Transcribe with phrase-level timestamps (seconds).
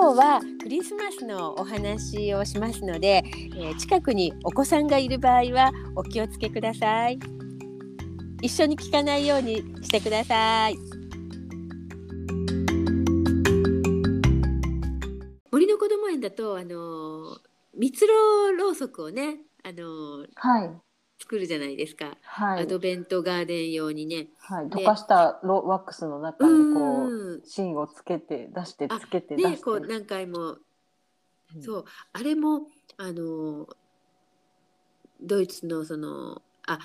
[0.00, 3.22] 今日はクリスマスのお話をしますので、
[3.54, 7.18] えー近くにお子さんがいる場合はお気をつけください。
[8.40, 10.76] 一緒に聞かないようにしてください。
[15.52, 17.36] 森のこども園だとあの
[17.76, 20.89] 蜜ろろうそくをねあのはい。
[21.30, 22.64] 作るじゃないですか、はい。
[22.64, 24.26] アドベントガーデン用にね。
[24.38, 24.68] はい。
[24.68, 29.50] で溶かしたロワックスの中にこう、うん芯をつけて出してあつけて出して。
[29.52, 30.56] ねこう何回も
[31.54, 33.68] うんそうあれもあの
[35.22, 36.80] ドイツのそのあ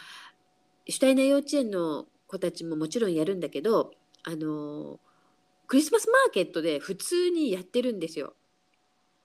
[0.88, 3.94] シュタイナー幼稚園の子たちももちろんやるんだけど
[4.24, 5.00] あの
[5.66, 8.34] クリスマスマーケットで普通にやってるんですよ。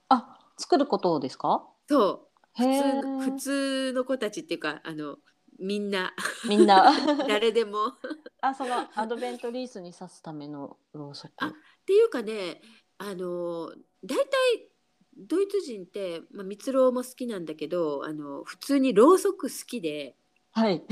[0.09, 1.63] あ、作ることですか？
[1.87, 5.17] そう普へ通ー普通の子たちっていうかあの
[5.59, 6.13] みんな
[6.47, 6.91] みんな。
[7.27, 7.93] 誰でも。
[8.41, 11.31] あ、そのアドベントリースに刺すためのろうそく。
[11.37, 11.53] あっ
[11.85, 12.61] ていうかね
[12.97, 13.71] あの
[14.03, 14.71] 大体
[15.15, 20.15] ドイツ人って、まあ、蜜ろうも好きなんだけどあの普通にろうそく好きで。
[20.51, 20.83] はい。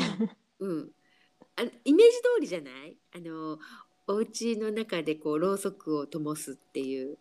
[0.59, 0.92] うん、
[1.55, 2.98] あイメージ通りじゃない？
[3.16, 3.58] あの
[4.08, 7.17] お家の中でこうろうそくを灯すっていう、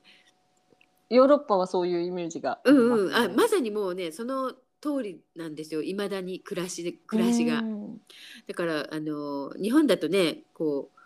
[1.11, 3.15] ヨーロッパはそういうイメージがあうんうん。
[3.15, 7.63] あまさにもうねその通りなんですよいまだに暮らしで暮らしがう。
[7.63, 8.01] ん
[8.47, 10.99] だからあの日本だとねこう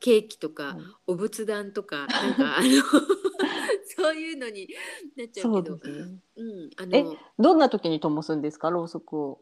[0.00, 0.76] ケーキとか、はい
[1.08, 2.68] お仏壇とか なんかあの
[3.96, 4.68] そういうのに
[5.16, 6.18] なっちゃそううけどですね。
[6.36, 9.40] うん、あえのどんな時に灯すんですか、ろうそくを。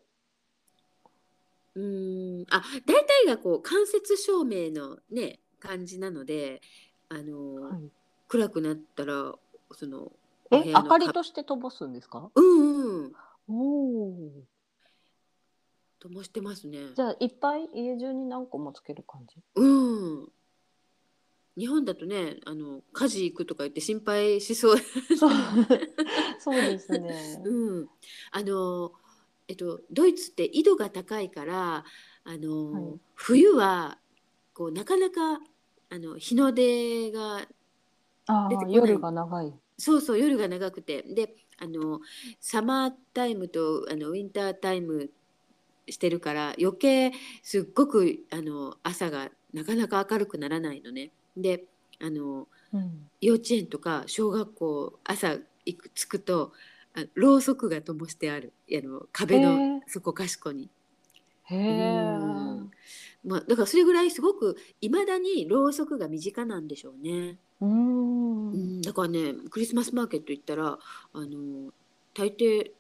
[1.75, 6.61] うーんあ大体がこう間接照明のね感じなので
[7.09, 7.91] あの、はい
[8.27, 9.35] 暗くなったら
[9.73, 10.13] その
[10.51, 12.31] え、明かりとして灯すんですか？
[12.35, 13.13] うんうん
[13.49, 13.53] お
[14.09, 14.31] お。
[16.01, 19.37] 灯してますねじゃあいっぱい家中に何個もつける感じ？
[19.57, 19.67] う
[20.25, 20.29] ん
[21.57, 24.77] 日本だとねあの火事行くとか言って心配しそう
[25.17, 25.31] そう
[26.41, 27.41] そうですね。
[27.45, 27.89] うん
[28.33, 28.93] あの
[29.47, 31.85] えっとドイツって緯度が高いから
[32.25, 33.99] あの、はい冬は
[34.53, 35.41] こうなかなか
[35.91, 37.47] あの日の出が
[38.49, 39.53] 出てこない夜が長い。
[39.79, 42.01] そうそう夜が長くてであの
[42.41, 45.11] サマータイムとあのウィンタータイム
[45.89, 47.13] してるから余計
[47.43, 51.11] すっごくあの朝がなかなか明るくならないのね。
[51.37, 51.65] で
[52.01, 53.09] あのうん。
[53.21, 56.53] 幼稚園とか小学校朝行く着くと
[56.95, 60.71] あろうそくが灯してあるあの壁へのーそこかしこに。
[61.45, 62.05] へえ。
[63.25, 67.39] うんまあ、だからそれぐらいすごくいまだにろうそくが身近なんでしょうね。
[67.61, 68.51] うーん。
[68.53, 70.79] うん、だからねクリスマスマーケット行ったら
[71.13, 71.73] あの
[72.15, 72.71] 大抵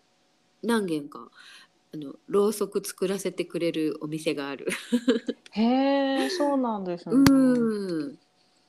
[0.62, 1.30] 何軒か
[1.94, 4.66] あのろうそく作らせてくれるお店がある。
[5.52, 7.14] へえ、そうなんですね。
[7.14, 8.18] うん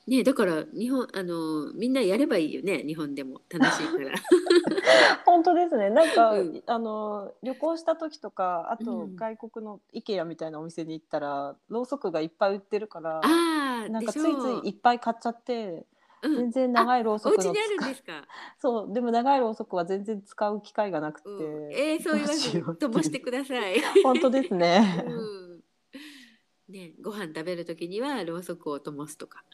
[0.06, 4.18] ねだから日本あのみんなやればいいよね日本でも楽しいから。
[5.26, 5.90] 本当ですね。
[5.90, 15.86] なんか、うんあの旅行した時とか、あとうん外国の IKEA みたいなお店に行ったら、ろうそくがいっぱい売ってるから、ああなんかついついいっぱい買っちゃって、
[16.22, 18.26] うん全然長いろうそくのお家にあるんですか？
[18.58, 23.80] そう、でも長いろうそくは全然使う機会がなくて、うん、えー、そう言わずにどうしよう灯してください。
[24.02, 25.04] 本当ですね。
[25.06, 25.64] うん、
[26.68, 29.44] ねご飯食べる時にはろうそくを灯すとか。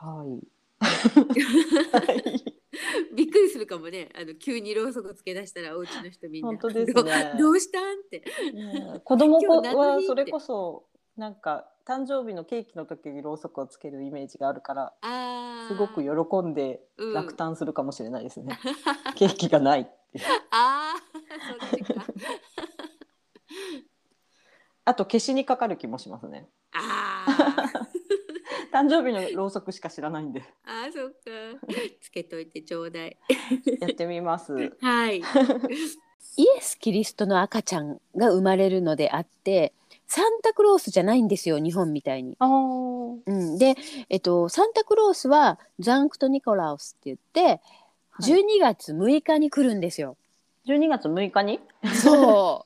[0.00, 0.28] はい。
[3.14, 4.10] びっくりするかもね。
[4.14, 6.48] あの急にろうそくつけ出したらお家の人みんな。
[6.48, 6.92] 本当ですね。
[6.92, 7.02] ど
[7.38, 8.22] どうしたんって。
[8.52, 10.10] ね子供今日何の日って。
[10.10, 10.84] はそれこそ
[11.16, 14.92] なんか誕生日のケーキの時にろうそくをつけるイメージがあるから
[15.68, 16.10] すごく喜
[16.46, 17.14] んでうん。
[17.14, 18.58] 落胆するかもしれないですね、
[19.16, 19.90] ケーキがないって
[20.50, 20.96] あー
[21.60, 22.04] そっちか。
[24.84, 26.48] あと消しにかかる気もしますね。
[26.72, 27.95] あー
[28.76, 30.42] 誕生日のろうそくしか知らないんで。
[30.66, 31.16] あーそっか。
[32.02, 33.16] つけといてちょうだい。
[33.80, 34.52] やってみます。
[34.82, 35.22] はい。
[36.36, 39.72] イエス・キリストの赤ちゃんが生まれるのであって
[40.06, 42.36] サンタクロースじゃないんですよ日本みたいに。
[42.38, 43.22] あー。
[43.24, 43.76] うん、で、
[44.10, 47.62] えっと、サンタクロースはザンクト・ニコラウスって言って
[48.10, 48.32] はい。
[48.32, 50.18] 12月6日に来るんですよ。
[50.66, 51.60] 12月6日に？
[51.94, 52.65] そ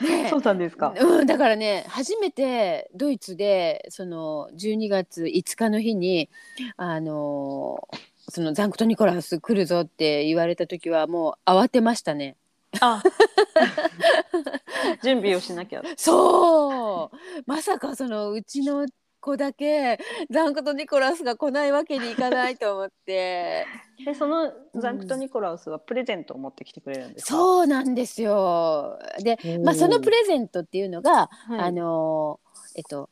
[0.00, 0.28] ね。
[0.28, 0.94] そうなんですか。
[0.98, 6.28] うん、だからね初めてドイツでその12月5日の日に
[6.76, 7.88] あの
[8.28, 12.36] そのザンクト・ニコラウス来るぞって言われた時はもう慌てましたね。
[12.80, 13.02] あ。
[15.02, 15.82] 準備をしなきゃ。
[15.96, 17.16] そう。
[17.46, 18.86] まさかそのうちの
[19.20, 19.98] 子だけ
[20.30, 23.66] ザンクト・ニコラウスが来ないわけにいかないと思って。
[24.04, 27.34] でそのザンクト・ニコラウスはプレゼントを持ってきてくれるんですか？
[27.34, 28.98] そうなんですよ。
[29.20, 31.60] で、まあ、そのプレゼントっていうのが、はい。
[31.60, 32.40] あの
[32.76, 33.10] えっと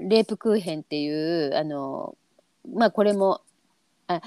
[0.00, 1.08] レープクーヘンってい
[1.48, 2.16] うあの
[2.72, 3.40] まあこれも
[4.06, 4.20] あ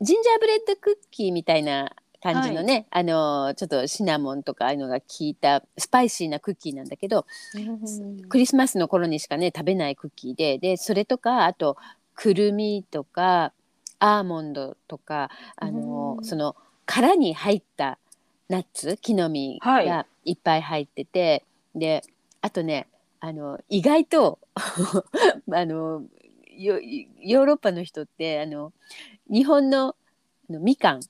[0.00, 7.26] ジンジャーブレッドクッキーみたいな感じのね、あのちょっとシナモンとかああいうのが効いたスパイシーなクッキーなんだけど、
[8.28, 11.76] クリスマスの頃にしかね食べないクッキーででそれとかあと
[12.14, 13.52] くるみとか
[13.98, 16.24] アーモンドとかあの、うん。
[16.24, 16.56] その
[16.86, 17.98] 殻に入った
[18.48, 19.86] ナッツ木の実はい。
[19.86, 21.44] がいっぱい入ってて、
[21.74, 22.02] で
[22.42, 22.88] あとね
[23.20, 26.04] あの意外と あの
[26.48, 28.72] ヨヨーロッパの人ってあの
[29.30, 29.94] 日本の
[30.48, 31.08] みかんはい。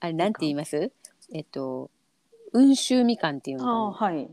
[0.00, 0.92] あれなんて言います？
[1.32, 1.90] えっと
[2.52, 4.28] 温州みかんっていうのかはい。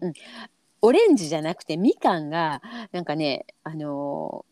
[0.82, 2.62] オレンジじゃなくてみかんが
[2.92, 4.46] なんかねあの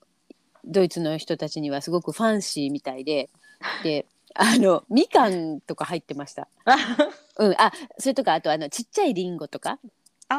[0.64, 3.30] ドイツの人たちにはすごくファンシーみたいで
[3.84, 6.48] であのみかんとか入ってました。
[7.38, 9.80] うん、あそれとかあとあのちっちゃいりんごとか、
[10.30, 10.36] あ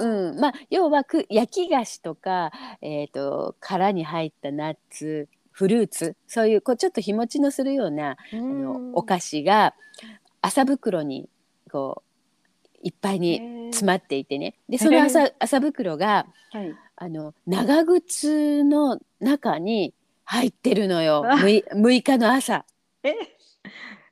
[0.00, 0.32] ー。
[0.32, 2.50] うん、まあ要はく焼き菓子とか、
[2.82, 9.74] えー、と殻に入ったナッツフルーツそういうこうちょっと日持ちのするようなあのお菓子が
[10.42, 11.30] 麻袋に
[11.72, 14.58] こういっぱいに詰まっていてね。
[14.68, 16.74] でその麻麻 袋がはい。
[16.96, 19.94] あの長靴の中に
[20.24, 21.24] 入ってるのよ。
[21.26, 22.66] あ 6, 6日の朝。
[23.02, 23.14] え、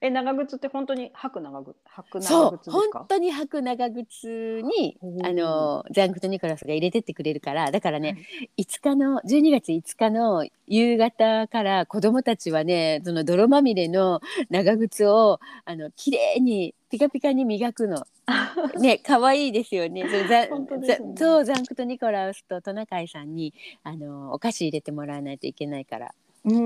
[0.06, 3.06] え長靴って本当に履く長靴履く長靴です本か？
[3.08, 8.18] 当に履く長靴にあのザンクト・ニコラスが入れてってくれるからだからね、
[8.58, 14.20] 5日の12月5日の夕方から子供たちはねその泥まみれの
[14.50, 18.04] 長靴をあの綺麗にピカピカに磨くの。
[18.80, 20.02] ね可愛いですよね。
[20.06, 23.52] それザ本当ですよねザそうザンクト・ニコラウスとトナカイさんに
[23.82, 26.14] あのお菓子入れてもらわないといけないから。
[26.44, 26.54] うー。
[26.54, 26.58] う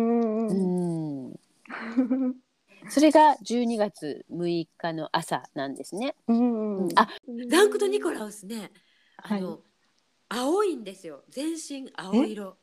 [0.52, 1.40] んん
[2.88, 6.14] それが12月6日の朝なんですね。
[6.26, 7.08] うんあ
[7.48, 8.70] ザンクト・ニコラウスね
[9.16, 9.58] あの、はい
[10.30, 12.58] 青いんですよ全身青色。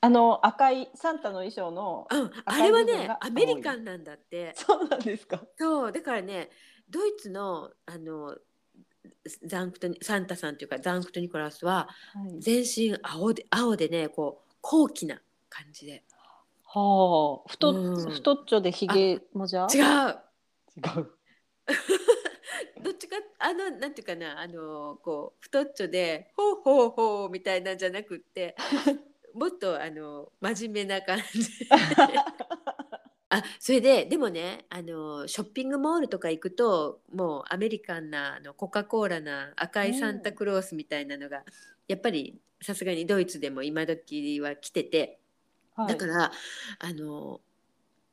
[0.00, 4.52] あの赤いサンタの衣装のうん、あれはねアメリカンなんだって。
[4.56, 5.40] そうなんですか？
[5.56, 6.50] そうだからね
[6.90, 8.36] ドイツのあの
[9.44, 12.40] ザンクトニサンタさんというかザンクト・ニコラウスははい。
[12.40, 16.02] 全身青で青でねこう高貴な感じで
[16.70, 18.10] はあ、太っ、うん。
[18.10, 19.66] 太っちょでひげもじゃ？
[19.72, 19.82] 違う。
[20.76, 21.10] 違う。
[22.82, 28.56] どっちかあのなんていうかなあのこう太っちょでほうほうほうみたいなんじゃなくって
[29.34, 31.66] もっとあの真面目な感じ。
[33.30, 41.44] あそれででもねあのショッピングモールとか行くともうアメリカンなあのコカ・コーラな赤いサンタクロースみたいなのが、
[41.88, 45.18] やっぱりさすがにドイツでも今時は来てて、はい
[45.86, 46.32] だから
[46.78, 47.40] あの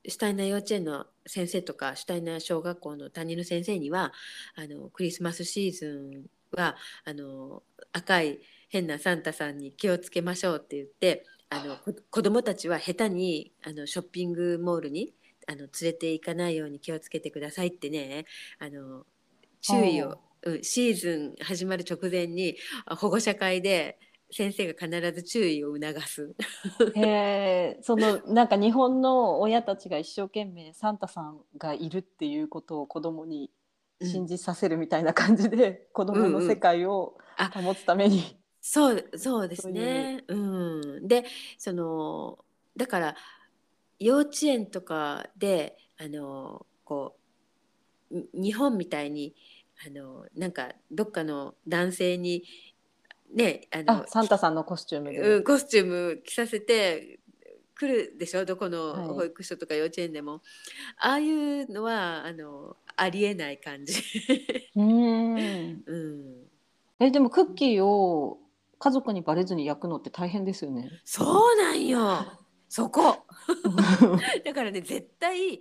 [0.08, 4.14] シュタイナー幼稚園の先生とかシュタイナー小学校の担任の先生には
[4.56, 6.76] あのクリスマスシーズンは
[7.06, 8.40] あの赤い
[8.70, 15.14] 変なサンタさんに気をつけましょうって言ってあのこ子供たちは下手にあのショッピングモールに
[15.48, 18.26] あの連れて行かないように気をつけてくださいってね
[18.60, 19.06] あの
[19.62, 23.98] 注意はを、うん、シーズン始まる直前にあ保護者会で
[24.32, 26.36] 先生が必ず注意を促す。
[26.96, 33.52] へえ、そのなんか日本の親たちが一生懸命サンタさんがいるっていうことを子供に
[34.02, 38.38] 信じさせるみたいな感じで、子供の世界をあ保つために。
[38.62, 40.24] そうそうですね。
[40.28, 41.26] うん、で
[41.60, 42.40] その
[42.76, 43.16] だから
[44.00, 47.16] 幼稚園とかであのこ
[48.12, 49.36] うに日本みたいに
[49.86, 52.44] あのなんかどっかの男性に
[53.34, 55.20] ねあのあ、サンタさんのコスチュームで。
[55.20, 57.20] うん、コスチューム着させて
[57.78, 58.46] 来るでしょ？
[58.46, 60.42] どこのはい保育所とか幼稚園でも、
[60.98, 63.94] ああいうのはあのありえない感じ。
[64.76, 65.84] うーん。
[65.88, 66.46] うん
[67.00, 68.40] え、でもクッキーを
[68.80, 70.90] 家族にバレずに焼くのって大変ですよね。
[71.04, 72.26] そうなんよ。
[72.70, 73.26] そこ。
[74.46, 75.60] だからね絶対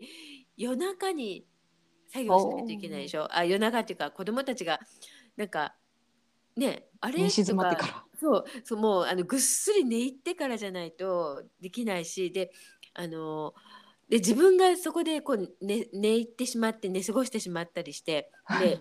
[0.56, 1.44] 夜中に
[2.06, 3.26] 作業しないといけないでしょ？
[3.36, 4.78] あ夜中っていうか子供たちが
[5.36, 5.74] なんか
[6.56, 8.04] ねあれ寝静とまってから。
[8.20, 12.52] そうそうもうあのぐっすり寝入ってからじゃないとできないしで
[12.94, 13.52] あの
[14.08, 18.30] で自分がそこでこう寝寝入ってしまって寝過ごしてしまったりして
[18.60, 18.80] で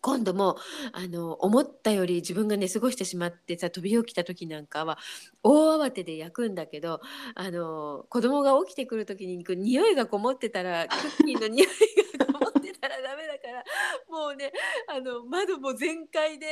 [0.00, 0.56] 今度も
[0.92, 4.98] あの思ったより自分が寝過ごしてしまってさ飛び起きた時なんかは
[5.44, 7.00] 大慌てで焼くんだけど
[7.34, 12.11] あの子供が起きてくる時に匂いがこもってたらクッキーの匂いが
[12.82, 13.64] たらダメだから
[14.08, 14.52] もうね
[14.88, 16.46] あの窓も全開で。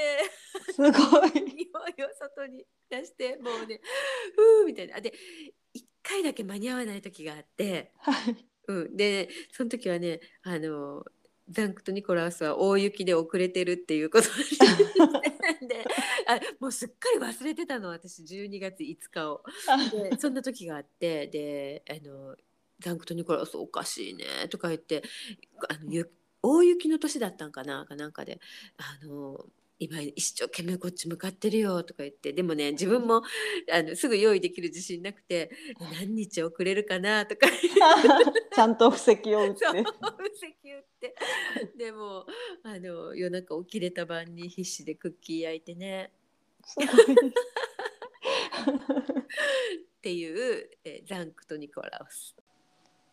[0.72, 0.90] すごい。
[1.42, 3.80] 匂いを外に出してもうね
[4.36, 5.12] ふーみたいなで
[5.74, 8.46] 1回だけ間に合わない時があって、はい。
[8.68, 11.04] うん、でその時はねあの
[11.48, 14.28] ザンクとニコラウスは大雪で遅れてるっていうこと
[15.66, 15.84] で
[16.28, 19.42] あもうすっかり忘れてたの私12月5日を。
[20.10, 22.36] でそんな時があってであの
[22.78, 25.02] ザンクトニコラウスおかしいねとか言って
[25.68, 26.10] あのゆ
[26.42, 28.40] 大雪の年だったんかなかなんかで。
[28.78, 29.44] あの
[29.82, 32.34] 今一生懸命こっち向かってるよとか言って。
[32.34, 33.22] でもね自分も
[33.72, 35.50] あのすぐ用意できる自信なくて
[35.98, 37.46] 何日遅れるかなとか。
[38.54, 39.58] ちゃんと布石を打って。
[39.64, 41.14] そう布石打って。
[41.78, 42.26] でも
[42.62, 46.12] あの夜中起きれた晩に必死でクッキー焼いてね。
[49.98, 52.36] っていう、えーザンクとニコラウス。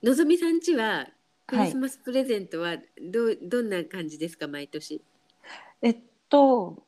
[0.03, 1.07] のぞみさんちは
[1.47, 5.01] クリスマスプレゼントはど,、うどんな感じですか毎年？
[5.81, 6.83] えっと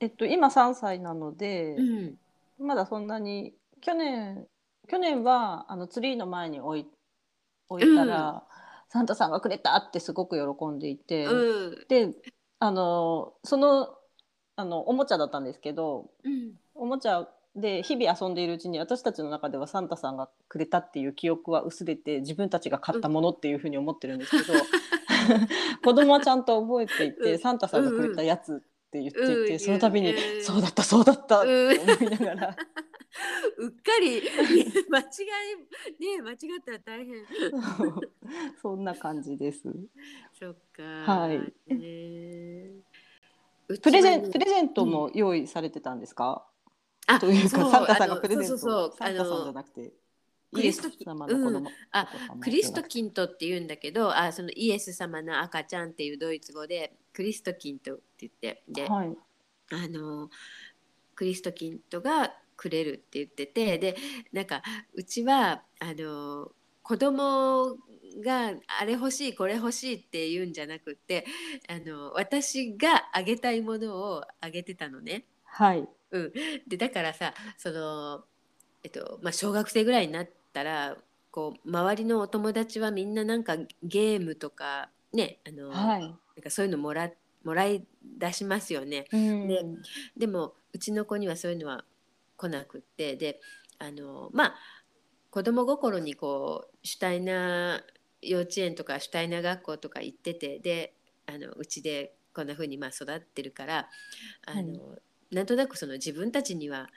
[0.00, 2.18] えっと今3歳なので、うん。
[2.58, 4.46] まだそんなに去年
[4.88, 6.86] 去年はあのツリーの前に置い
[7.68, 8.44] 置いたら、
[8.88, 11.84] サンタさんがくれたってすごく喜んでいて、うん。
[11.88, 12.14] で
[12.60, 13.94] あのその
[14.56, 16.52] あのおもちゃだったんですけどうん。
[16.74, 24.58] おもちゃで日々遊んでいるうちに私たちの中ではサンタさんがくれたっていう記憶は薄れて自分たちが買ったものっていうふうに思ってるんですけど、
[25.82, 27.38] 子供はちゃんと覚えていて、うん。
[27.38, 28.58] サンタさんがくれたやつっ
[28.90, 29.58] て言っていて、うん。
[29.58, 30.44] その度に、うん。
[30.44, 32.56] そうだったそうだったって思いながら、
[33.58, 34.22] うっかり。
[34.90, 35.02] 間違
[36.00, 37.24] いね間違ったら大変。
[38.60, 39.62] そんな感じです。
[40.38, 40.82] そっか。
[40.82, 41.74] はい。
[41.74, 42.70] ね
[43.66, 46.46] うちプレゼンプレゼントも用意されてたんですか、
[47.06, 49.92] あというそうかサンタさんがプレゼントそうそうそうサンタさんじゃなくて
[50.54, 52.08] クリストイエス様の子供、あ
[52.40, 59.16] クリストキントって言うんだけどあそのイエス様の赤ちゃんっていうドイツ語でクリストキントって言ってで、はい。
[59.72, 60.28] あの
[61.14, 63.96] クリストキントがくれるって言っててで
[64.32, 64.62] なんか
[64.94, 67.76] うちはあの子供
[68.24, 71.24] があれ欲しいこれ欲しいって言うんじゃなくって
[71.68, 75.24] あの私があげたいものをあげてたのね。
[75.44, 75.88] はい
[76.68, 78.24] でだからさその、
[78.82, 80.96] えっとまあ、小学生ぐらいになったら
[81.30, 86.00] こう周りのお友達はみんななんかゲームとかねあの、はい。
[86.02, 87.10] なんかそういうのもら
[87.44, 87.84] もらい
[88.18, 89.06] 出しますよね。
[89.12, 89.64] うんで
[90.16, 91.84] でもうちの子にはそういうのは
[92.36, 93.40] 来なくってで
[93.78, 94.54] あのまあ
[95.30, 97.82] 子供心にこうシュタイナー
[98.22, 100.94] 幼稚園とかシュタイナー学校とか行っててで
[101.26, 103.88] あのうちでこんな風にまあ育ってるから
[104.46, 104.98] あの、
[105.34, 106.88] なんとなくその自分たちには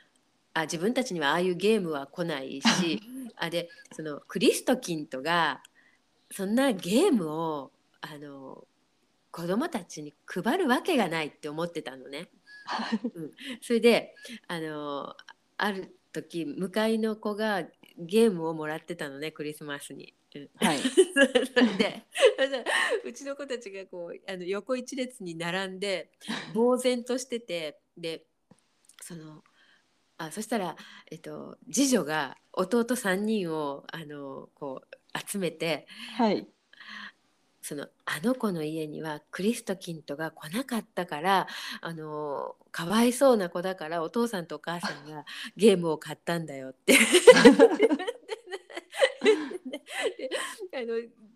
[0.53, 3.01] あ自分たちにはああいうゲームは来ないし
[3.36, 5.62] あでそのクリストキントが
[6.32, 8.67] そんなゲームをあの
[9.32, 12.29] 子供たちに配るわけがないって思ってたのね。
[13.13, 14.15] うん、それで
[14.48, 15.15] あの
[15.58, 17.63] ある時向かいの子が
[17.98, 20.17] ゲームをもらってたのねクリスマスに。
[20.36, 20.80] うんはい。
[20.84, 22.04] それで
[23.06, 26.12] うちの子たちがこうあの横一列に並んで
[26.54, 28.26] 呆然としててで
[29.02, 29.44] その
[30.18, 30.76] あそしたら、
[31.12, 36.48] えっと、次女が弟3人をあのこう集めてはい。
[37.68, 41.48] そのあの子の家にはクリストキントが来なかったから
[41.82, 45.26] あのかわいそうな子だからお父さんとお母さんが
[45.58, 46.98] ゲームを買ったんだよって。
[50.72, 50.88] であの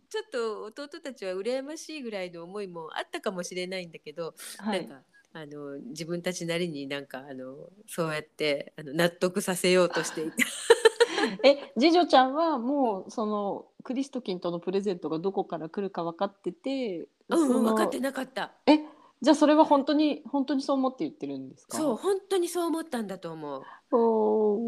[0.09, 4.87] ちょっと弟たちは羨ましいぐらいの思いもあったかもしれないんだけど、はい。
[4.87, 7.55] なんかあの自分たちなりになんかあの
[7.87, 10.43] そうやってあの納得させようとしていて
[11.43, 18.79] え、次女ちゃんはもうそのクリストキンとのプレゼントがどこから来るか分かってて、うん、分かってなかったえ、
[19.21, 21.77] じゃあそれは本当に本当にそう思って言ってるんですか？
[21.77, 23.63] そう本当にそう思ったんだと思う。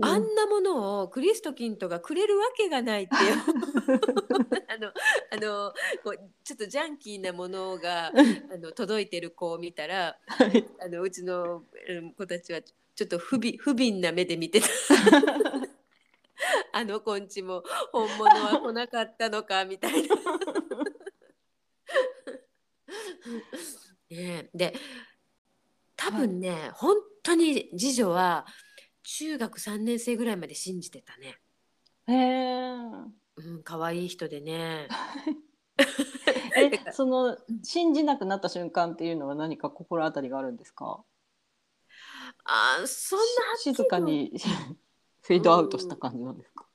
[0.05, 3.37] あんなものをクリストキントがくれるわけがないっていう
[4.69, 4.91] あの
[5.31, 8.11] あのこうちょっとジャンキーなものがあ
[8.57, 14.67] の届いてる子を見たらはいあのうちのうん子たちはちょっと不憫不憫な目で見てた
[16.73, 20.15] あの子んちも本物は来なかったのかみたいな。
[24.15, 24.73] ねえで
[25.95, 28.45] 多分ね、本当に次女は
[29.03, 31.37] 中学3年生ぐらいまで信じてたね。
[32.07, 32.73] へえ。
[33.35, 34.87] うん、可愛い人でね。
[36.57, 41.03] え、その信じなくなった瞬間っていうのは何か心当たりがあるんですか？
[42.45, 43.25] あーそんな
[43.57, 44.33] し静かに
[45.21, 46.67] フェードアウトした感じなんですか？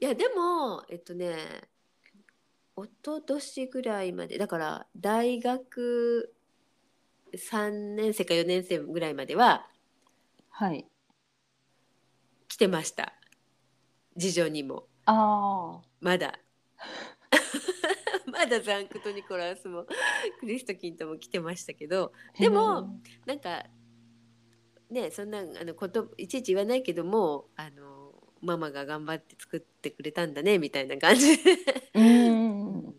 [0.00, 1.68] いやでもえっとね
[2.76, 6.35] 一昨年ぐらいまでだから大学
[7.34, 9.66] 3年生か4年生ぐらいまでは
[10.50, 10.86] はい。
[12.48, 13.12] 来てました。
[14.18, 14.86] 次女にも。
[15.04, 15.86] ああ。
[16.00, 16.38] まだ。
[18.26, 19.84] まだザンクとニコラウスも
[20.40, 22.12] クリストキンとも来てましたけど。
[22.38, 23.66] でもなんか
[24.90, 31.36] ねそんなあのこといちいち言わないけどもあのママが頑張って作ってくれたんだねみたいな感じ。
[31.36, 31.52] で。
[31.94, 32.94] うん。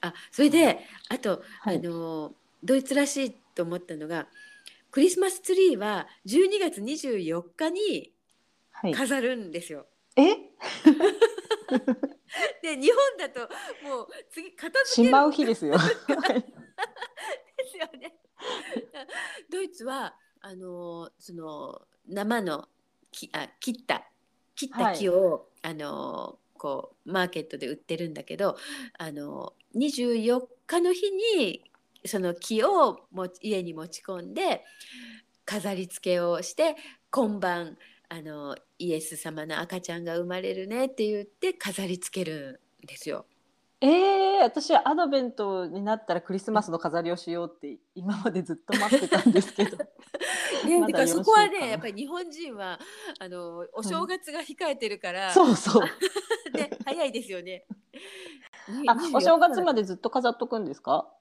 [0.00, 1.76] あそれであと、はい。
[1.76, 4.26] あのドイツらしいと思ったのが
[4.90, 8.14] クリスマスツリーは12月24日に
[8.74, 8.92] はい。
[8.92, 9.86] 飾るんですよ。
[10.16, 10.34] え？
[12.62, 13.40] で日本だと
[13.88, 15.08] もう次片付ける。
[15.08, 15.76] しまう日ですよ。
[15.78, 15.80] で
[17.70, 18.18] すよね。
[19.50, 22.68] ドイツはあのその生の
[23.10, 24.10] 木あ切った
[24.56, 28.56] 切った木を、あのこうマーケットで売ってるんだけど
[28.98, 31.64] あの24日の日に
[32.06, 34.64] その木をも家に持ち込んで
[35.44, 36.76] 飾り付けをして
[37.10, 37.76] 今晩
[38.08, 43.26] あのイエス様の赤ちゃんが生まれるねって言って飾り付けるんですよ。
[43.80, 49.76] えー、私はアドベントになったらクリスマスの飾りをしようって今までずっと待ってたんですけど。
[50.64, 52.78] ね、 まだだからそこはねやっぱり日本人は
[53.18, 55.82] あのお正月が控えてるから、そうそう。
[56.56, 57.66] ね、早いですよね。
[58.86, 61.12] あお正月まででずっと飾っとくんですか？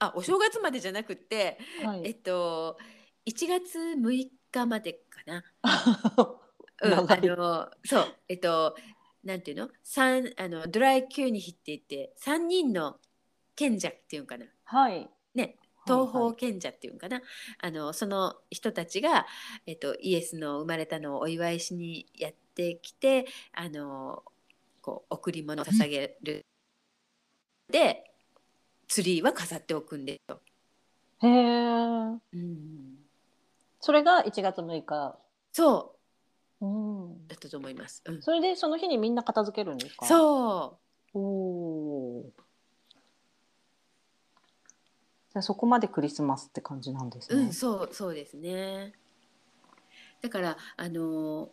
[0.00, 2.02] あお正月までじゃなくって、はい。
[2.06, 2.78] えっと
[3.26, 5.44] 1月6日までかな。
[6.82, 8.74] うん、あのそうえっと
[9.22, 9.68] なんていうの？
[9.82, 12.98] 三あのドライキューニヒって言って3人の
[13.54, 14.46] 賢者っていうのかな。
[14.64, 15.10] はい。
[15.34, 17.20] ね東方賢者っていうのかな、
[17.58, 19.26] あのその人たちが、
[19.66, 24.22] えっと、イエスの生まれたのをお祝いしにやってきてあの
[24.82, 26.46] こう贈り物を捧げる。
[27.68, 28.09] で
[28.90, 30.40] ツリーは飾っておくんですよ。
[31.22, 32.98] へえうん、
[33.80, 35.16] それが1月6日。
[35.52, 35.94] そ
[36.60, 36.66] う。
[36.66, 37.12] ん。
[37.12, 38.02] うだったと思います。
[38.04, 40.06] うん、それでその日にみんな片付けるんですか？
[40.06, 40.78] そ
[41.14, 41.18] う。
[41.18, 42.42] おおー。
[45.32, 48.94] じゃあそこまでクリスマスって感じなんですね、うん、そうそうですね。
[50.20, 51.50] だからあの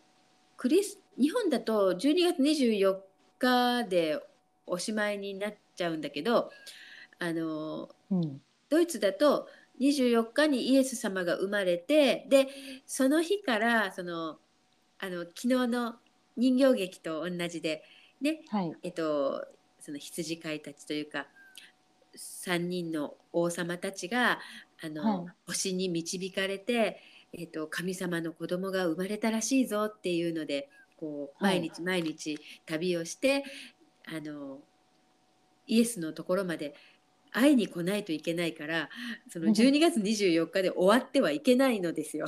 [0.56, 2.98] クリス日本だと12月24
[3.38, 4.20] 日で
[4.66, 6.50] おしまいになっちゃうんだけど
[7.18, 8.40] あのうん。
[8.70, 9.48] ドイツだと
[9.80, 12.48] 24日にイエス様が生まれてで
[12.86, 14.38] その日からその
[14.98, 15.94] あの昨日の
[16.36, 17.82] 人形劇と同じで
[18.20, 18.72] ねはい。
[18.82, 19.46] えっと
[19.80, 21.26] その羊飼いたちというか
[22.16, 24.40] 3人の王様たちが
[24.82, 25.32] あの、はい。
[25.46, 27.00] 星に導かれて、
[27.32, 31.60] えっと、神様の子供が生まれたらしいぞっていうのでこうはい。
[31.60, 33.44] 毎日毎日旅をして、
[34.06, 34.58] あの
[35.66, 36.74] イエスのところまで
[37.32, 38.88] 会いに来ないといけないから
[39.28, 42.26] そのうん12月24日で終わってはいけないのですよ。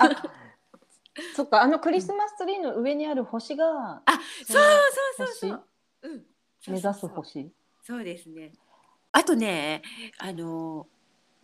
[0.00, 0.22] あ
[1.36, 4.12] そっかあのクリスマスツリーの上にある星があ
[4.46, 4.62] そう
[5.16, 5.64] そうそうそう。
[6.02, 6.26] うん、
[6.68, 7.52] 目指す星？
[7.82, 8.52] そうですね。
[9.12, 9.82] あとね、
[10.18, 10.86] あの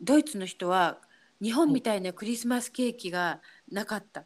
[0.01, 0.99] ドイツの人は
[1.43, 3.41] 日本みたいなクリスマスケーキが
[3.71, 4.25] なかった。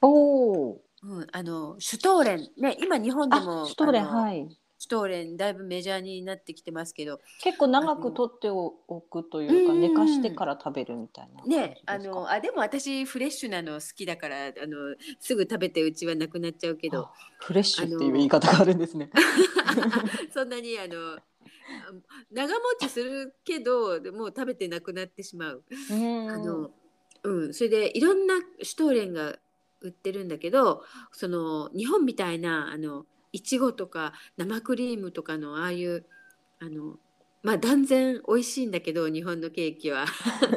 [0.00, 2.48] おおうん、あのシュトーレン。
[2.56, 4.48] ね、今日本でもあシュトーレンはい
[4.80, 8.70] シュトーレンだいぶメジャーになってきてますけど、結構長く取ってお
[9.02, 19.10] くというかうん寝かしてから食べるみたいなね、あのあでも私フレッシュなの好きだからあのすぐ食べてうちはなくなっちゃうけどあ、フレッシュっていう言い方があるんですね。
[20.32, 21.22] そんなにあのあ
[22.32, 25.62] 長持ちするけどでもう食べてなくなってしまう。
[25.90, 26.70] うんあの
[27.24, 29.38] うん、それでいろんなシュトーレンが
[29.82, 36.04] 売ってるんだけどその日本みたいなあのいちごとか生クリームとかのああいう
[36.60, 36.96] あの
[37.42, 40.04] まあ断然美味しいんだけど日本のケーキは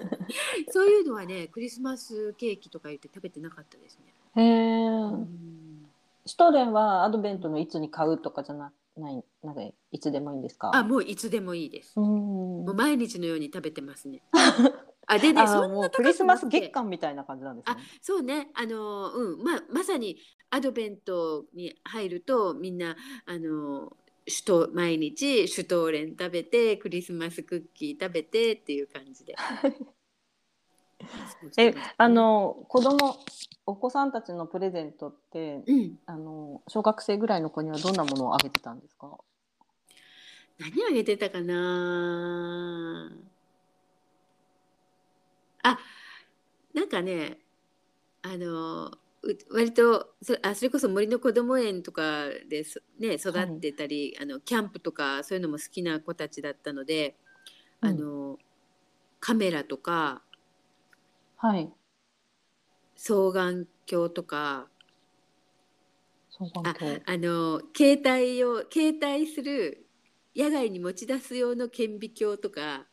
[0.69, 4.13] そういうのはねクリスマスケーキとか言って食べてなかったですね。
[4.36, 5.89] へえうん
[6.25, 10.71] シュトーレンはアドベントのいつに買うとかじゃなないなんかいつでもいいんですか？
[10.73, 11.93] あもういつでもいいです。
[11.97, 14.21] うんもう毎日のように食べてますね。
[15.05, 17.83] あでねあそんなクリスマス月間みたいな感じなんですねあ。
[18.01, 20.17] そうねあのうんまあまさに
[20.54, 23.92] アドベントに入るとみんなあの
[24.28, 29.36] シュト毎日シュトーレン食べてクリスマスクッキー食べてっていう感じで。
[31.58, 33.18] えあの子供
[33.66, 36.00] お子さんたちのプレゼントってうん。
[36.06, 39.18] あの小学生ぐらいの子にはどんなものをあげてたんですか？
[40.60, 43.12] 何あげてたかな？
[45.63, 45.80] あ
[46.76, 47.39] なんかね
[48.22, 49.00] あのう
[49.49, 57.15] 割とそあそれこそ森のこども園とかでそ、ね、育ってたり、あのキャンプとかそういうのも好きな子たちだったので、
[57.81, 57.89] うん。
[57.89, 58.38] あの
[59.19, 60.21] カメラとか
[61.38, 61.71] はい。
[62.97, 64.67] 双眼鏡とか
[66.31, 67.01] 双眼鏡。
[67.05, 69.86] あの携帯を携帯する
[70.36, 72.86] 野外に持ち出す用の顕微鏡とか。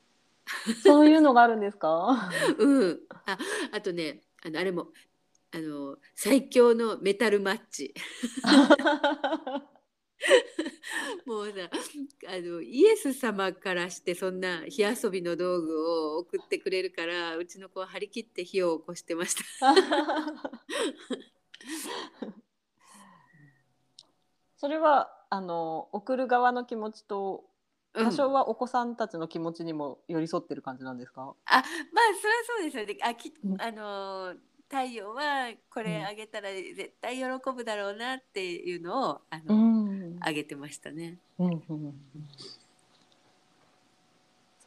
[0.82, 2.30] そういうのがあるんですか？
[2.58, 3.38] うん、あ
[3.72, 4.88] あとねあのあれも
[5.52, 7.92] あの最強のメタルマッチ
[11.26, 11.54] もうさ
[12.28, 19.42] あのイエス様からしてそんな火遊びの道具を送ってくれるからうちの子は張り切って火を起こしてました。
[24.56, 27.44] それはあの送る側の気持ちと
[27.94, 31.64] うん多少はお子さんたちの気持ちにも寄り添ってる感じなんですか、あまあそれは
[32.46, 32.96] そうですよね。
[33.02, 34.36] あきうんあの
[34.70, 36.06] 太陽はこれうん。
[36.06, 40.16] あげたら絶対喜ぶだろうなっていうのをあの、ん。
[40.20, 41.18] あげてましたね。
[41.38, 41.94] うんうん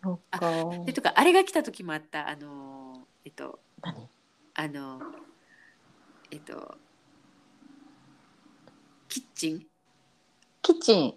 [0.03, 0.39] そうか。
[0.85, 2.27] でとかあれが来た時もあった。
[2.27, 4.09] あのえっと何？
[4.55, 5.01] あの
[6.29, 6.77] えっと
[9.07, 9.65] キッチン？
[10.61, 11.13] キッチン。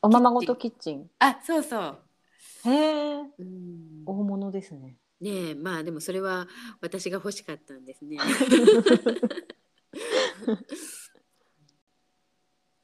[0.00, 1.10] おままごとキッチン。
[1.18, 1.98] あそうそう。
[2.64, 4.02] へえうん。
[4.06, 4.96] 大物ですね。
[5.22, 6.48] ねえまあでもそれは
[6.80, 8.18] 私が欲しかったんですね。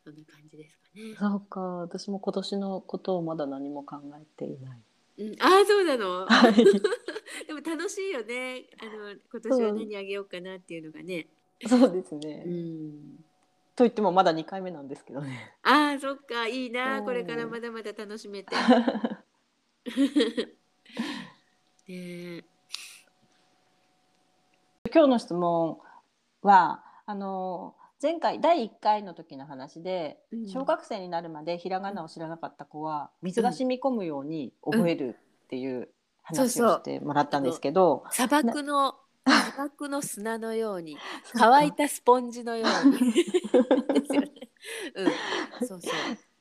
[0.05, 1.17] そんな感じですかね。
[1.19, 4.81] そうか私も今年のことをまだ何も考えていない。
[5.19, 6.27] うん、ああそうなの？
[6.27, 6.55] はい
[7.47, 8.67] でも楽しいよね。
[8.81, 11.27] あの今年は何あげようかなっていうのがね。
[11.67, 12.45] そうですね。
[12.47, 13.17] うん。
[13.75, 15.57] と言ってもまだ2回目なんですけどね。
[15.63, 18.55] ああそっかいいなうんこれからまだまだ楽しめて。
[21.91, 22.43] 今
[24.93, 25.79] 日の質問
[26.43, 30.49] はあの前回第1回の時の話で、うん。
[30.49, 35.89] 小学生になるまでひらがなを知らなかった子は水が染み込むように覚えるっていう
[36.23, 38.95] 話をしてもらったんですけど、砂漠の
[39.27, 40.99] 砂漠の砂のように
[41.33, 42.99] 乾いたスポンジのように。
[43.95, 44.31] ですよね。
[44.95, 45.93] うん、そうそう。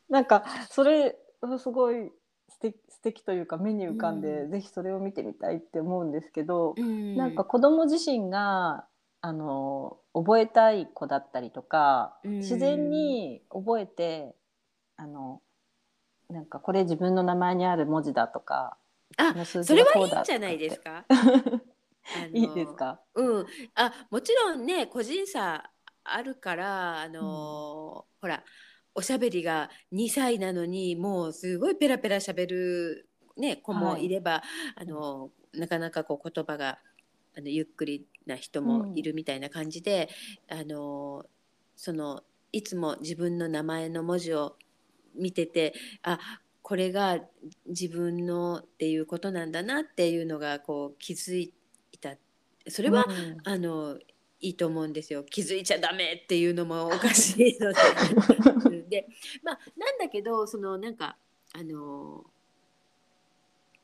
[0.09, 1.17] なんかそれ
[1.57, 2.11] すごい
[2.59, 4.51] 素敵素敵というか目に浮かんで、うん。
[4.51, 7.15] ぜひそれを見てみたいって思うんですけど、うん。
[7.15, 8.85] なんか子供自身が
[9.21, 12.31] あの覚えたい子だったりとか、うん。
[12.39, 14.35] 自然に覚えて
[14.95, 15.41] あの
[16.29, 18.77] なんかこれ自分の名前にある文字だとか
[19.17, 21.05] あそれはいいんじゃないですか？
[22.33, 22.99] いいですか？
[23.15, 25.69] うん、あもちろんね個人差
[26.03, 28.43] あるからあのーほら
[28.97, 33.07] おしゃべりが2歳なのにもうすごいペラペラしゃべる、
[33.37, 34.41] ね、子もいれば、
[34.75, 36.77] あのーなかなかこう言葉が
[37.35, 40.09] あのゆっくりな人もいるみたいな感じで、
[40.49, 41.25] あのー
[41.75, 44.55] そのいつも自分の名前の文字を
[45.15, 46.17] 見ててあ
[46.63, 47.19] これが
[47.67, 51.53] 自分のっていうことなんだなっていうのがこう気づい
[52.01, 52.15] た。
[52.67, 53.37] それは、うん。
[53.43, 53.99] あの
[54.39, 55.23] いいと思うんですよ。
[55.23, 57.79] 気づいちゃダメっていうのもおかしいので。
[58.65, 59.07] う んで
[59.43, 61.17] まあなんだけどそのなんか
[61.53, 62.25] あの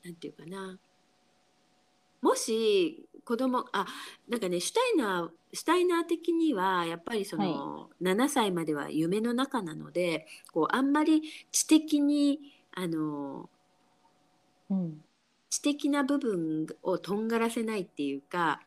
[0.04, 0.78] なんていうかな。
[2.20, 3.86] もし子供あ
[4.28, 12.40] なんかねシュタイナーシュタイナー的にはやっぱりその、7歳までは夢の中なのでこうあんまり知的に
[12.72, 13.48] あの
[14.70, 15.04] うん。
[15.50, 18.60] 知的な部分をとんがらせないっていうか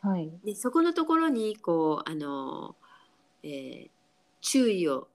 [0.00, 0.30] はい。
[0.44, 2.76] でそこのところにこうあの、
[3.42, 3.90] えー
[4.40, 5.08] 注意を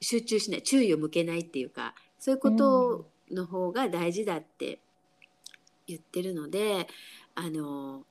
[0.00, 4.80] 集中しない注意を向けないっていうかそういうことの方が大事だって
[5.86, 6.88] 言ってるので、
[7.34, 8.02] あの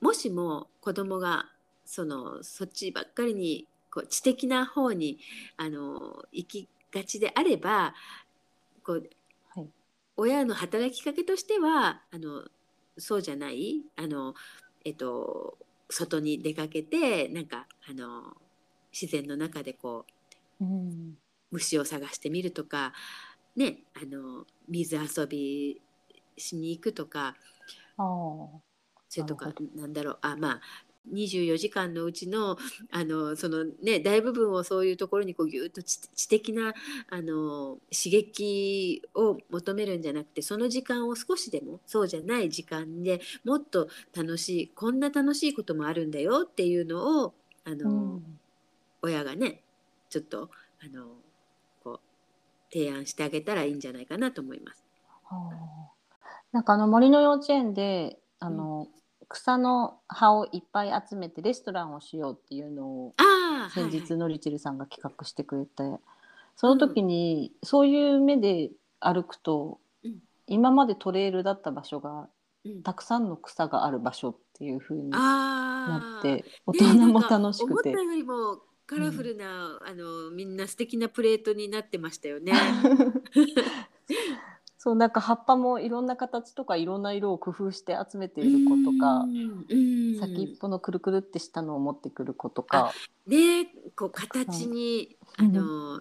[0.00, 1.46] もしも子供が
[1.84, 5.18] そのそっちばっかりにこう知的な方に
[5.56, 7.94] あの行きがちであれば
[8.84, 9.08] こう
[9.54, 9.68] はい。
[10.18, 12.44] 親の働きかけとしてはあの
[12.98, 14.34] そうじゃないあの、
[14.86, 15.58] えっと、
[15.90, 18.36] 外に出かけてなんかあの
[18.92, 20.06] 自然の中でこ
[20.60, 21.18] ううん。
[21.50, 22.92] 虫を探してみるとか、
[23.56, 25.80] ね、あの水遊び
[26.36, 27.34] しに行くとか
[29.08, 30.18] それとかなんだろう。
[30.22, 30.60] あまあ
[31.12, 32.56] 24時間のうちの
[32.90, 36.74] あのその、ね、大部分をそういうところにこうぎゅっと知知的な
[37.10, 48.38] あの刺激を求めるんじゃなくてその時間を少しでもそうじゃない時間でもっと楽しいこんな楽しいこともあるんだよっていうのをあの、うん
[49.02, 49.60] 親がね
[50.10, 50.50] ちょっと
[50.82, 51.06] あの
[51.84, 54.84] こう提案してあげたらいいんじゃないかなと思います。
[55.24, 55.96] はあ
[56.52, 58.88] なんかあの森の幼稚園であの、
[59.28, 64.18] 草の葉をいっぱい集めてレストランをしようっていうのをああ先日はいはい。
[64.18, 66.00] のりちるさんが企画してくれて、
[66.56, 70.18] その時にそういう目で歩くと、うん。
[70.46, 72.28] 今までトレイルだった場所が
[72.64, 72.82] うん。
[72.82, 82.52] たくさんの草がある場所っていう風になって大ね人も楽しくて、思ったよりもカラフルな、あのみんな素敵なプレートになってましたよね。
[84.86, 89.26] そうなんか葉っぱもいろんな形とかいろんな色を工夫して集めている子とか、
[90.20, 92.92] 先っぽのくるくるってしたのを持ってくる子とか、
[93.26, 93.64] ね
[93.96, 96.00] こう形にあうんの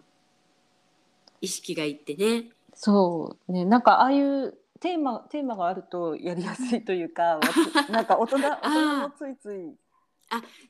[1.42, 2.52] 意識がいってね。
[2.76, 7.40] そうねなんかああいうテーマテーマがあるとやりやすいというか
[7.90, 9.74] なんか大人大人もついつい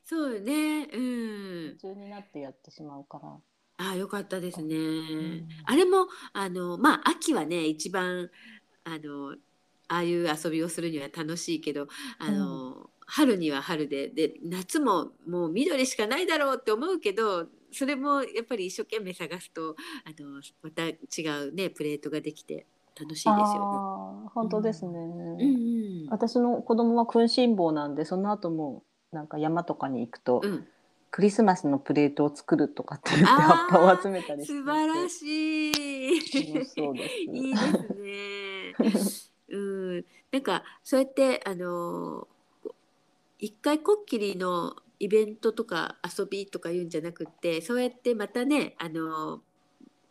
[0.06, 0.88] そうよね。
[0.90, 1.02] うん
[1.64, 1.76] 夢。
[1.76, 3.36] 中になってやってしまうから。
[3.78, 4.76] ああよかったですね。
[4.76, 8.30] んあれもあのまあ秋はね一番
[8.84, 9.36] あの
[9.88, 11.86] ああいう遊びをするには楽しいけど
[12.18, 20.94] あの、春には春でで夏ももう緑しかないだろうって思うけどそれもやっぱり一生懸命探すとあのまた違
[21.48, 22.66] うねプレートができて
[22.98, 24.92] 楽しいですよああ本当ですね。
[24.92, 25.04] ね。
[25.04, 30.66] うんうん私の子供は君心棒なんでその後もなんか山とかに行くと、うん、
[31.16, 36.52] クリスマスのプレートを作るとかって言って葉っぱを集めたりして素晴らしい。
[36.52, 37.14] 楽しそうです。
[37.14, 39.26] いいですね。
[39.48, 39.58] う
[40.00, 42.28] ん、なんかそうやってあの
[43.38, 49.40] 一回こっきりのイベントとか遊びとか言うんじゃなくってそうやってまたねあの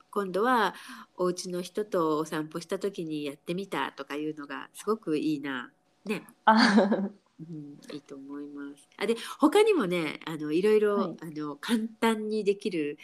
[0.10, 0.74] 今度は
[1.18, 5.72] お家の人とお散歩した時にやってみたとかいうのがすごくいいな。
[6.04, 8.88] ね、あうん、いいと思います。
[8.98, 12.98] あで他にもねあのいろいろ、はいあの簡単にできる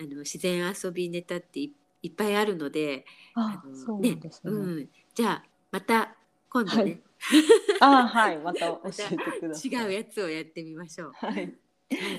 [0.00, 4.18] あの自然遊びネタっていいっぱいあるのでああのね。
[4.44, 6.14] うん、じゃあまた
[6.50, 7.00] 今度ね、
[7.80, 9.70] あはいまた教えてください。
[9.70, 11.12] 違うやつをやってみましょう。
[11.14, 11.52] はい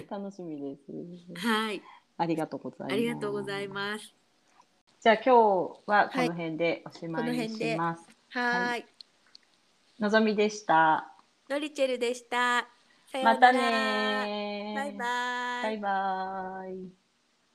[0.10, 0.82] 楽しみです。
[1.47, 1.82] はい、
[2.17, 2.93] ありがとうございます。
[2.93, 4.13] ありがとうございます。
[5.01, 5.32] じゃあ今日
[5.86, 8.04] はこの辺でおしまいにします。
[8.30, 8.86] はーい、
[9.99, 11.14] のぞみでした。
[11.49, 12.67] ノリチェルでした。
[13.23, 15.05] またねーバイバ
[15.62, 15.63] イ。
[15.63, 17.04] バイバイ。